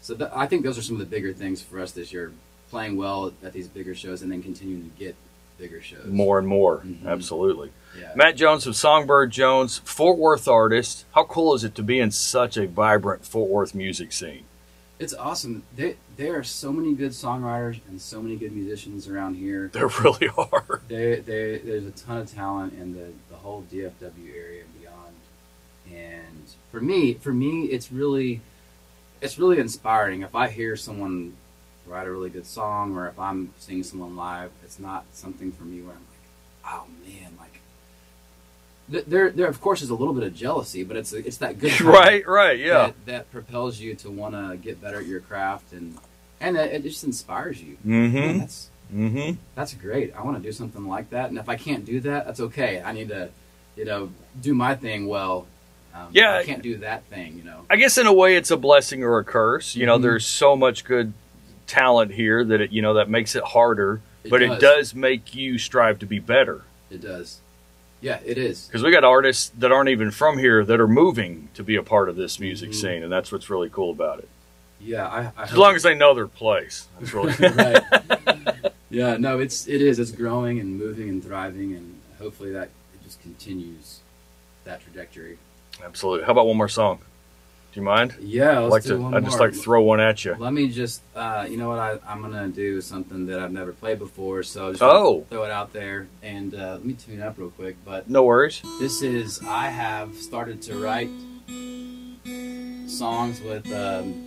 So 0.01 0.15
th- 0.15 0.29
I 0.33 0.45
think 0.45 0.63
those 0.63 0.77
are 0.77 0.81
some 0.81 0.95
of 0.95 0.99
the 0.99 1.05
bigger 1.05 1.33
things 1.33 1.61
for 1.61 1.79
us 1.79 1.91
this 1.91 2.13
year: 2.13 2.31
playing 2.69 2.97
well 2.97 3.31
at 3.43 3.53
these 3.53 3.67
bigger 3.67 3.95
shows 3.95 4.21
and 4.21 4.31
then 4.31 4.43
continuing 4.43 4.83
to 4.89 4.97
get 4.99 5.15
bigger 5.57 5.81
shows. 5.81 6.05
More 6.05 6.37
and 6.37 6.47
more, 6.47 6.79
Mhm. 6.85 7.05
absolutely. 7.07 7.71
yeah. 7.99 8.11
Matt 8.15 8.35
Jones 8.35 8.67
of 8.67 8.75
Songbird 8.75 9.31
Jones, 9.31 9.79
Fort 9.85 10.17
Worth 10.17 10.47
artist. 10.47 11.05
How 11.15 11.23
cool 11.23 11.55
is 11.55 11.63
it 11.63 11.73
to 11.75 11.83
be 11.83 11.99
in 11.99 12.11
such 12.11 12.57
a 12.57 12.67
vibrant 12.67 13.25
Fort 13.25 13.49
Worth 13.49 13.73
music 13.73 14.11
scene? 14.11 14.43
It's 14.99 15.13
awesome. 15.13 15.63
There, 15.75 15.93
there 16.15 16.37
are 16.39 16.43
so 16.43 16.71
many 16.73 16.93
good 16.95 17.11
songwriters 17.11 17.79
and 17.87 18.01
so 18.01 18.21
many 18.21 18.35
good 18.35 18.51
musicians 18.51 19.07
around 19.07 19.35
here. 19.35 19.69
There 19.73 19.87
really 19.87 20.27
are. 20.37 20.81
There, 20.87 21.17
there, 21.21 21.59
there's 21.59 21.85
a 21.85 21.91
ton 21.91 22.17
of 22.17 22.31
talent 22.33 22.73
in 22.73 22.93
the, 22.93 23.09
the 23.29 23.35
whole 23.37 23.63
DFW 23.71 24.35
area 24.35 24.63
and 24.63 24.79
beyond. 24.81 25.15
And 25.91 26.43
for 26.71 26.81
me, 26.81 27.13
for 27.15 27.31
me, 27.33 27.65
it's 27.65 27.91
really, 27.91 28.41
it's 29.21 29.37
really 29.39 29.59
inspiring. 29.59 30.21
If 30.23 30.35
I 30.35 30.49
hear 30.49 30.75
someone 30.75 31.33
write 31.87 32.07
a 32.07 32.11
really 32.11 32.29
good 32.29 32.45
song, 32.45 32.95
or 32.95 33.07
if 33.07 33.17
I'm 33.19 33.53
seeing 33.59 33.83
someone 33.83 34.15
live, 34.15 34.51
it's 34.63 34.79
not 34.79 35.05
something 35.13 35.51
for 35.51 35.63
me 35.63 35.81
where 35.81 35.95
I'm 35.95 36.01
like, 36.01 36.73
oh 36.73 36.85
man, 37.07 37.31
like. 37.39 37.59
th- 38.91 39.05
There, 39.05 39.29
there 39.29 39.47
of 39.47 39.61
course 39.61 39.81
is 39.81 39.89
a 39.89 39.95
little 39.95 40.13
bit 40.13 40.23
of 40.23 40.35
jealousy, 40.35 40.83
but 40.83 40.97
it's 40.97 41.13
it's 41.13 41.37
that 41.37 41.59
good 41.59 41.79
right, 41.99 42.25
right, 42.27 42.59
yeah. 42.59 42.87
that, 42.87 43.05
that 43.05 43.31
propels 43.31 43.79
you 43.79 43.95
to 43.95 44.09
want 44.11 44.33
to 44.35 44.57
get 44.57 44.81
better 44.81 44.99
at 44.99 45.05
your 45.05 45.19
craft 45.21 45.73
and 45.73 45.97
and 46.39 46.55
it, 46.55 46.71
it 46.71 46.83
just 46.83 47.03
inspires 47.03 47.61
you. 47.61 47.77
Mm 47.85 48.13
Man, 48.13 48.37
that's 48.39 48.69
Mm 48.93 49.11
hmm. 49.11 49.31
that's 49.55 49.73
great. 49.73 50.15
I 50.15 50.23
want 50.23 50.37
to 50.37 50.43
do 50.43 50.53
something 50.53 50.87
like 50.87 51.09
that, 51.09 51.27
and 51.29 51.37
if 51.37 51.49
I 51.49 51.57
can't 51.57 51.83
do 51.83 51.99
that, 52.01 52.25
that's 52.25 52.39
okay. 52.39 52.81
I 52.81 52.93
need 52.93 53.09
to, 53.09 53.29
you 53.75 53.83
know, 53.83 54.09
do 54.41 54.53
my 54.53 54.75
thing 54.75 55.07
well. 55.07 55.45
Um, 55.93 56.07
Yeah. 56.13 56.37
I 56.37 56.43
can't 56.45 56.61
do 56.63 56.77
that 56.77 57.03
thing. 57.05 57.35
You 57.37 57.43
know, 57.43 57.65
I 57.69 57.75
guess 57.75 57.97
in 57.97 58.07
a 58.07 58.13
way 58.13 58.37
it's 58.37 58.49
a 58.49 58.55
blessing 58.55 59.03
or 59.03 59.17
a 59.19 59.25
curse. 59.25 59.75
You 59.75 59.85
know, 59.87 59.97
Mhm. 59.97 60.03
there's 60.03 60.25
so 60.25 60.55
much 60.55 60.85
good 60.85 61.11
talent 61.67 62.11
here 62.13 62.43
that 62.43 62.61
it, 62.61 62.71
you 62.71 62.81
know, 62.81 62.95
that 62.95 63.09
makes 63.09 63.35
it 63.35 63.43
harder, 63.43 64.01
It 64.23 64.29
but 64.29 64.41
it 64.41 64.47
does. 64.47 64.59
does 64.61 64.95
make 64.95 65.35
you 65.35 65.57
strive 65.57 65.99
to 65.99 66.05
be 66.05 66.19
better. 66.19 66.63
it 66.89 67.01
does. 67.01 67.41
Yeah, 67.99 68.19
it 68.23 68.37
is. 68.37 68.67
Because 68.67 68.83
we 68.83 68.91
got 68.91 69.03
artists 69.03 69.49
that 69.57 69.71
aren't 69.71 69.89
even 69.89 70.11
from 70.11 70.37
here 70.37 70.63
that 70.63 70.79
are 70.79 70.87
moving 70.87 71.49
to 71.55 71.63
be 71.63 71.75
a 71.75 71.83
part 71.83 72.09
of 72.09 72.15
this 72.15 72.39
music 72.39 72.69
Mhm. 72.69 72.75
scene, 72.75 73.03
and 73.03 73.11
that's 73.11 73.31
what's 73.31 73.49
really 73.49 73.69
cool 73.69 73.89
about 73.91 74.19
it. 74.19 74.29
Yeah, 74.79 75.07
I. 75.07 75.31
I 75.35 75.43
As 75.45 75.57
long 75.57 75.75
as 75.75 75.81
they 75.81 75.95
know 75.95 76.13
their 76.13 76.27
place, 76.27 76.87
that's 76.99 77.11
really 77.13 77.33
right. 77.55 77.83
Yeah, 78.91 79.17
no, 79.17 79.39
it's 79.39 79.67
it 79.67 79.81
is. 79.81 79.97
It's 79.99 80.11
growing 80.11 80.59
and 80.59 80.77
moving 80.77 81.09
and 81.09 81.23
thriving, 81.23 81.73
and 81.73 81.99
hopefully 82.19 82.51
that 82.51 82.69
it 82.93 83.03
just 83.03 83.19
continues 83.21 83.99
that 84.63 84.81
trajectory. 84.83 85.37
absolutely. 85.83 86.25
How 86.25 86.31
about 86.33 86.45
one 86.47 86.55
more 86.57 86.69
song? 86.69 86.99
Do 87.73 87.79
you 87.81 87.85
mind? 87.85 88.15
Yeah, 88.19 88.59
I 88.59 88.63
let's 88.63 88.71
like 88.71 88.83
do 88.83 88.97
to. 89.11 89.15
I 89.17 89.19
just 89.19 89.39
like 89.39 89.53
throw 89.53 89.83
one 89.83 89.99
at 89.99 90.25
you. 90.25 90.35
Let 90.39 90.51
me 90.53 90.67
just, 90.69 91.01
uh, 91.15 91.45
you 91.47 91.57
know 91.57 91.69
what? 91.69 91.77
I, 91.79 91.99
I'm 92.07 92.21
gonna 92.21 92.47
do 92.47 92.81
something 92.81 93.27
that 93.27 93.39
I've 93.39 93.51
never 93.51 93.71
played 93.71 93.99
before, 93.99 94.41
so 94.43 94.71
just 94.71 94.81
Oh. 94.81 95.25
throw 95.29 95.43
it 95.43 95.51
out 95.51 95.73
there 95.73 96.07
and 96.23 96.55
uh, 96.55 96.73
let 96.73 96.85
me 96.85 96.93
tune 96.93 97.21
up 97.21 97.37
real 97.37 97.51
quick. 97.51 97.75
But 97.85 98.09
No 98.09 98.23
worries. 98.23 98.61
this 98.79 99.01
is 99.03 99.41
I 99.45 99.67
have 99.67 100.15
started 100.15 100.61
to 100.63 100.79
write 100.81 101.09
songs 102.89 103.41
with 103.41 103.71
um, 103.71 104.23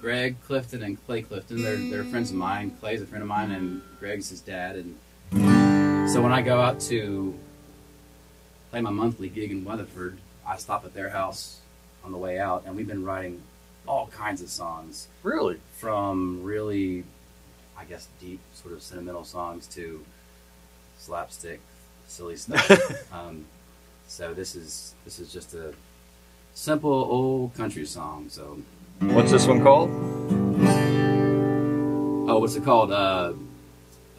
Greg 0.00 0.36
Clifton 0.46 0.82
and 0.82 1.04
Clay 1.06 1.22
Clifton. 1.22 1.62
They're 1.62 1.76
they're 1.76 2.04
friends 2.04 2.30
of 2.30 2.36
mine. 2.36 2.70
Clay's 2.78 3.02
a 3.02 3.06
friend 3.06 3.22
of 3.22 3.28
mine, 3.28 3.50
and 3.50 3.82
Greg's 3.98 4.28
his 4.28 4.40
dad. 4.42 4.76
And 4.76 6.10
so 6.10 6.22
when 6.22 6.32
I 6.32 6.42
go 6.42 6.60
out 6.60 6.78
to 6.82 7.36
play 8.70 8.80
my 8.80 8.90
monthly 8.90 9.28
gig 9.28 9.50
in 9.50 9.64
Weatherford, 9.64 10.18
I 10.46 10.56
stop 10.58 10.84
at 10.84 10.94
their 10.94 11.08
house 11.08 11.60
on 12.06 12.12
the 12.12 12.18
way 12.18 12.38
out, 12.38 12.62
and 12.64 12.74
we've 12.76 12.86
been 12.86 13.04
writing 13.04 13.42
all 13.86 14.06
kinds 14.08 14.40
of 14.40 14.48
songs 14.48 15.08
Really? 15.22 15.60
from 15.72 16.42
really, 16.42 17.04
I 17.76 17.84
guess, 17.84 18.08
deep 18.20 18.40
sort 18.54 18.72
of 18.74 18.82
sentimental 18.82 19.24
songs 19.24 19.66
to 19.68 20.04
slapstick, 20.98 21.60
silly 22.06 22.36
stuff. 22.36 23.12
um, 23.12 23.44
so 24.06 24.32
this 24.32 24.54
is 24.54 24.94
this 25.04 25.18
is 25.18 25.32
just 25.32 25.52
a 25.54 25.74
simple 26.54 26.90
old 26.92 27.54
country 27.54 27.84
song. 27.84 28.26
So, 28.28 28.58
What's 29.00 29.30
this 29.32 29.46
one 29.46 29.62
called? 29.62 29.90
oh, 32.30 32.38
what's 32.38 32.54
it 32.56 32.64
called? 32.64 32.92
Uh, 32.92 33.32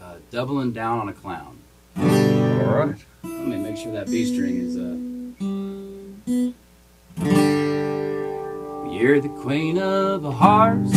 uh, 0.02 0.16
Doubling 0.30 0.72
down 0.74 1.00
on 1.00 1.10
a 1.10 1.14
clown. 1.14 1.58
All 1.98 2.04
right. 2.06 2.96
Let 3.24 3.48
me 3.48 3.58
make 3.58 3.78
sure 3.78 3.92
that 3.94 4.08
B 4.08 4.26
string 4.26 4.58
is. 4.60 4.78
Uh... 4.78 5.07
You're 9.00 9.22
the 9.22 9.30
queen 9.30 9.78
of 9.78 10.24
hearts. 10.24 10.92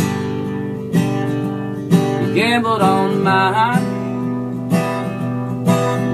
You 2.24 2.34
gambled 2.34 2.80
on 2.80 3.22
mine. 3.22 4.70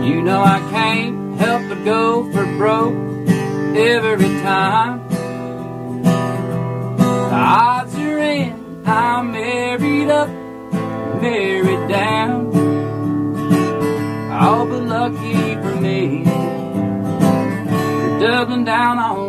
You 0.03 0.21
know 0.21 0.43
I 0.43 0.59
can't 0.73 1.39
help 1.39 1.63
but 1.69 1.85
go 1.85 2.25
for 2.33 2.45
broke 2.59 2.97
every 3.77 4.35
time. 4.43 5.09
The 6.03 7.37
odds 7.37 7.95
are 7.95 8.19
in, 8.19 8.83
I'm 8.85 9.31
married 9.31 10.11
up, 10.11 10.29
married 11.23 11.89
down. 11.89 12.51
Oh, 14.33 14.67
but 14.69 14.83
lucky 14.83 15.55
for 15.63 15.77
me, 15.81 16.25
you're 18.01 18.19
doubling 18.19 18.65
down 18.65 18.99
on 18.99 19.26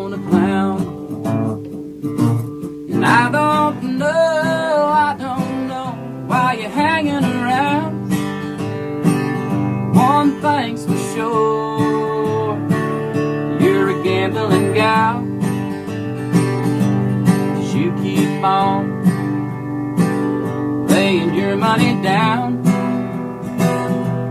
laying 20.88 21.34
your 21.36 21.56
money 21.56 22.02
down. 22.02 22.64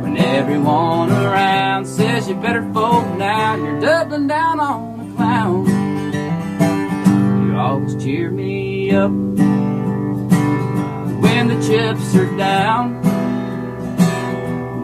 When 0.03 0.17
everyone 0.17 1.11
around 1.11 1.87
says 1.87 2.29
you 2.29 2.35
better 2.35 2.63
fold 2.73 3.19
now, 3.19 3.57
you're 3.57 3.81
doubling 3.81 4.27
down 4.27 4.61
on 4.61 5.01
a 5.01 5.17
clown. 5.17 5.67
You 7.47 7.57
always 7.57 7.95
cheer 8.03 8.31
me 8.31 8.91
up 8.91 9.11
when 11.23 11.49
the 11.49 11.59
chips 11.67 12.15
are 12.15 12.37
down. 12.37 13.03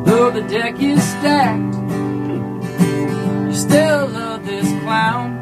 Though 0.04 0.30
the 0.30 0.42
deck 0.42 0.80
is 0.80 1.02
stacked, 1.02 1.74
you 3.46 3.54
still 3.54 4.08
love 4.08 4.44
this 4.44 4.68
clown. 4.82 5.38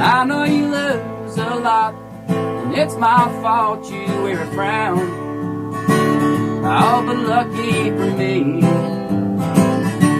I 0.00 0.24
know 0.24 0.44
you 0.44 0.66
happens 1.36 1.52
a 1.52 1.60
lot, 1.60 1.94
and 2.28 2.74
it's 2.74 2.96
my 2.96 3.28
fault 3.42 3.90
you 3.90 4.04
wear 4.22 4.42
a 4.42 4.46
frown. 4.52 4.98
Oh, 6.64 7.02
but 7.06 7.16
lucky 7.16 7.90
for 7.90 8.10
me, 8.16 8.60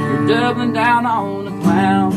you're 0.00 0.26
doubling 0.26 0.72
down 0.72 1.06
on 1.06 1.46
a 1.46 1.50
clown. 1.62 2.12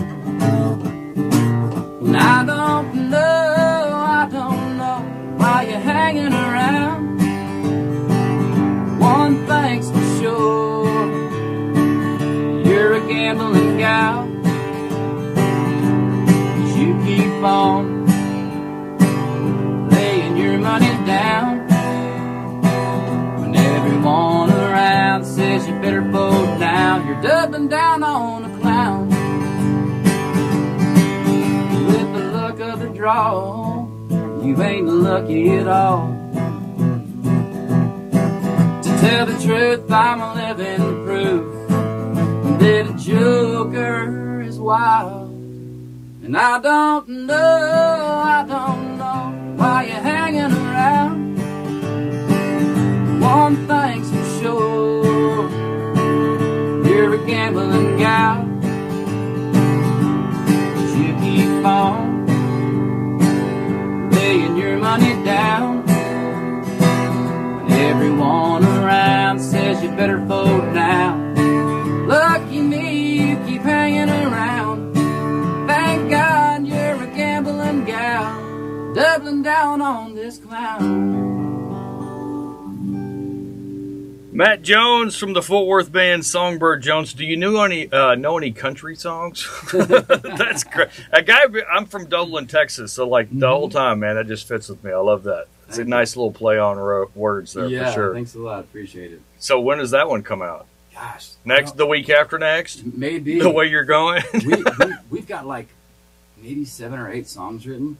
And 2.05 2.17
I 2.17 2.45
don't 2.45 3.09
know, 3.09 3.17
I 3.17 4.27
don't 4.31 4.77
know 4.77 5.01
why 5.37 5.63
you're 5.69 5.79
hanging 5.79 6.33
around. 6.33 7.19
One 8.99 9.45
thing's 9.47 9.89
for 9.91 10.05
sure, 10.21 10.85
you're 12.65 12.93
a 12.93 13.07
gambling 13.07 13.77
gal. 13.77 14.24
You're 27.23 27.67
down 27.69 28.03
on 28.03 28.45
a 28.45 28.59
clown 28.59 29.09
with 31.87 32.13
the 32.13 32.31
luck 32.33 32.59
of 32.59 32.79
the 32.79 32.89
draw. 32.89 33.87
You 34.43 34.61
ain't 34.61 34.87
lucky 34.87 35.49
at 35.51 35.67
all. 35.67 36.07
To 38.83 38.89
tell 38.99 39.25
the 39.25 39.37
truth, 39.43 39.91
I'm 39.91 40.21
a 40.21 40.33
living 40.35 41.05
proof 41.05 41.69
that 42.59 42.87
a 42.89 42.93
joker 42.97 44.41
is 44.41 44.59
wild. 44.59 45.29
And 46.23 46.35
I 46.37 46.59
don't 46.59 47.07
know, 47.07 48.21
I 48.25 48.45
don't 48.47 48.97
know 48.97 49.55
why 49.57 49.85
you're 49.85 49.95
hanging 49.95 50.14
gambling 57.55 57.97
gal. 57.97 58.45
You 60.97 61.13
keep 61.23 61.65
on 61.65 62.25
laying 64.11 64.57
your 64.57 64.77
money 64.77 65.13
down. 65.23 65.83
Everyone 67.69 68.63
around 68.63 69.39
says 69.39 69.81
you 69.83 69.89
better 69.89 70.19
fold 70.27 70.73
now. 70.73 71.15
Lucky 72.07 72.61
me, 72.61 73.29
you 73.29 73.37
keep 73.45 73.61
hanging 73.61 74.09
around. 74.09 74.93
Thank 75.67 76.09
God 76.09 76.67
you're 76.67 77.03
a 77.03 77.07
gambling 77.15 77.85
gal, 77.85 78.93
doubling 78.93 79.43
down 79.43 79.81
on 79.81 80.13
this 80.13 80.37
clown. 80.37 81.14
Matt 84.35 84.63
Jones 84.63 85.15
from 85.15 85.31
the 85.31 85.41
Fort 85.41 85.65
Worth 85.65 85.93
band 85.93 86.25
Songbird 86.25 86.81
Jones. 86.83 87.13
Do 87.13 87.23
you 87.25 87.37
know 87.37 87.61
any 87.63 87.89
uh, 87.89 88.15
know 88.15 88.37
any 88.37 88.51
country 88.51 88.95
songs? 88.97 89.47
That's 89.73 90.65
great. 90.65 90.89
A 91.13 91.21
guy. 91.21 91.43
I'm 91.71 91.85
from 91.85 92.07
Dublin, 92.07 92.45
Texas, 92.45 92.91
so 92.91 93.07
like 93.07 93.29
the 93.31 93.47
whole 93.47 93.69
time, 93.69 94.01
man, 94.01 94.15
that 94.15 94.27
just 94.27 94.45
fits 94.45 94.67
with 94.67 94.83
me. 94.83 94.91
I 94.91 94.97
love 94.97 95.23
that. 95.23 95.45
It's 95.67 95.77
a 95.77 95.77
Thank 95.77 95.87
you. 95.87 95.95
nice 95.95 96.15
little 96.17 96.33
play 96.33 96.59
on 96.59 96.77
ro- 96.77 97.09
words 97.15 97.53
there 97.53 97.67
yeah, 97.67 97.87
for 97.87 97.93
sure. 97.93 98.13
thanks 98.13 98.35
a 98.35 98.39
lot. 98.39 98.59
Appreciate 98.59 99.13
it. 99.13 99.21
So 99.39 99.61
when 99.61 99.77
does 99.77 99.91
that 99.91 100.09
one 100.09 100.21
come 100.21 100.41
out? 100.41 100.67
Gosh, 100.93 101.29
Next, 101.45 101.77
the 101.77 101.85
week 101.87 102.09
after 102.09 102.37
next. 102.37 102.85
maybe 102.85 103.39
The 103.39 103.49
way 103.49 103.67
you're 103.67 103.83
going. 103.85 104.21
we, 104.33 104.55
we 104.55 104.93
we've 105.09 105.27
got 105.27 105.47
like 105.47 105.67
maybe 106.37 106.65
seven 106.65 106.99
or 106.99 107.09
eight 107.09 107.27
songs 107.27 107.65
written, 107.65 107.97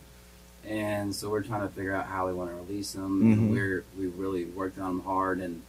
and 0.68 1.15
so 1.15 1.30
we're 1.30 1.44
trying 1.44 1.62
to 1.62 1.70
figure 1.74 1.96
out 1.96 2.08
how 2.08 2.27
we 2.27 2.34
want 2.34 2.50
to 2.51 2.56
release 2.58 2.92
them. 2.92 3.22
Mhm. 3.24 3.51
We're 3.51 3.86
we 3.98 4.08
really 4.08 4.44
worked 4.46 4.77
on 4.80 4.98
them 4.98 5.06
hard 5.06 5.39
and 5.39 5.62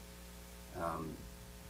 um, 0.82 1.10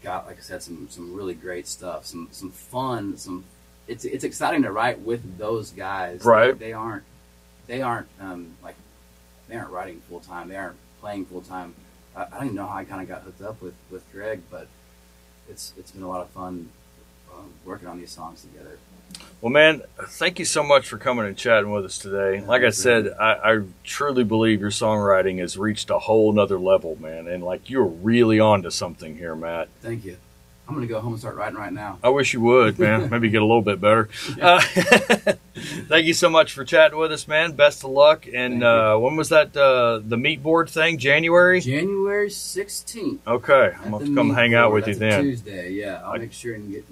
got 0.03 0.27
like 0.27 0.39
I 0.39 0.43
said 0.43 0.63
some 0.63 0.89
some 0.91 1.15
really 1.15 1.35
great 1.35 1.67
stuff, 1.67 2.07
some 2.07 2.29
some 2.31 2.51
fun, 2.51 3.17
some. 3.17 3.45
It's 3.89 4.05
it's 4.05 4.25
exciting 4.25 4.63
to 4.63 4.73
write 4.73 5.01
with 5.01 5.39
those 5.39 5.71
guys. 5.71 6.25
Right. 6.25 6.59
They, 6.59 6.73
aren't 6.73 7.05
they 7.67 7.83
aren't 7.83 8.09
um, 8.21 8.57
like 8.63 8.75
they 9.49 9.57
aren't 9.57 9.71
writing 9.71 10.01
full 10.09 10.21
time. 10.21 10.49
They 10.49 10.57
aren't 10.57 10.77
playing 11.01 11.27
full 11.27 11.43
time. 11.43 11.75
I, 12.17 12.25
I 12.25 12.31
don't 12.31 12.45
even 12.47 12.57
know 12.57 12.67
how 12.67 12.77
I 12.77 12.85
kind 12.85 13.03
of 13.03 13.09
got 13.09 13.23
hooked 13.23 13.43
up 13.43 13.61
with 13.63 13.75
with 13.91 14.11
Greg, 14.13 14.41
but 14.51 14.69
it's 15.49 15.73
it's 15.77 15.91
been 15.91 16.03
a 16.03 16.09
lot 16.09 16.21
of 16.21 16.31
fun 16.31 16.69
um, 17.33 17.51
working 17.65 17.89
on 17.89 17.99
these 17.99 18.11
songs 18.11 18.43
together. 18.43 18.79
Well, 19.43 19.53
man, 19.53 19.83
thank 20.09 20.39
you 20.39 20.45
so 20.45 20.63
much 20.63 20.89
for 20.89 20.99
coming 20.99 21.27
and 21.27 21.37
chatting 21.37 21.71
with 21.71 21.85
us 21.85 21.99
today. 21.99 22.41
Like 22.41 22.63
I 22.63 22.71
said, 22.71 23.09
I, 23.21 23.33
I 23.35 23.61
truly 23.85 24.25
believe 24.25 24.61
your 24.61 24.71
songwriting 24.71 25.39
has 25.41 25.57
reached 25.59 25.91
a 25.91 25.99
whole 25.99 26.33
nother 26.33 26.59
level, 26.59 26.97
man. 27.01 27.29
And 27.29 27.45
like 27.45 27.69
you're 27.71 27.85
really 27.85 28.41
onto 28.41 28.71
something 28.71 29.17
here, 29.17 29.37
Matt. 29.37 29.69
Thank 29.83 30.05
you. 30.05 30.17
I'm 30.69 30.75
gonna 30.75 30.89
go 30.89 30.99
home 30.99 31.13
and 31.13 31.21
start 31.21 31.37
writing 31.37 31.57
right 31.59 31.73
now. 31.73 31.99
I 32.03 32.09
wish 32.09 32.33
you 32.33 32.41
would, 32.41 32.77
man. 32.79 33.09
Maybe 33.11 33.29
get 33.29 33.41
a 33.41 33.45
little 33.45 33.63
bit 33.63 33.81
better. 33.81 34.09
Uh, 34.41 34.61
thank 35.89 36.07
you 36.07 36.15
so 36.15 36.29
much 36.29 36.53
for 36.53 36.65
chatting 36.65 36.99
with 36.99 37.13
us, 37.13 37.29
man. 37.29 37.53
Best 37.53 37.85
of 37.85 37.91
luck. 37.91 38.27
And 38.33 38.65
uh, 38.65 38.97
when 38.97 39.15
was 39.15 39.29
that 39.29 39.57
uh, 39.57 40.01
the 40.05 40.17
meat 40.17 40.43
board 40.43 40.69
thing? 40.69 40.99
January. 40.99 41.61
January 41.61 42.31
16th. 42.31 43.19
Okay, 43.27 43.73
I'm 43.85 43.93
gonna 43.93 44.07
come 44.13 44.29
Meat 44.29 44.35
hang 44.35 44.55
out 44.55 44.71
Board. 44.71 44.87
with 44.87 44.89
you 44.89 44.95
That's 44.97 45.15
a 45.15 45.17
then. 45.19 45.25
Tuesday, 45.25 45.71
yeah. 45.73 46.03
I'll 46.05 46.15
I- 46.15 46.19
make 46.19 46.33
sure 46.33 46.55
and 46.55 46.69
get 46.71 46.85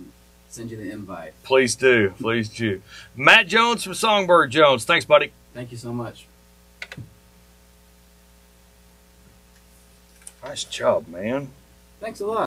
send 0.54 0.70
you 0.70 0.76
the 0.76 0.90
invite. 0.90 1.34
Please 1.42 1.74
do, 1.74 2.14
please 2.18 2.48
do. 2.48 2.80
Matt 3.16 3.48
Jones 3.48 3.82
from 3.82 3.94
Songbird 3.94 4.50
Jones. 4.50 4.84
Thanks, 4.84 5.04
buddy. 5.04 5.32
Thank 5.52 5.72
you 5.72 5.76
so 5.76 5.92
much. 5.92 6.26
Nice 10.44 10.64
job, 10.64 11.08
man. 11.08 11.50
Thanks 12.00 12.20
a 12.20 12.26
lot. 12.26 12.42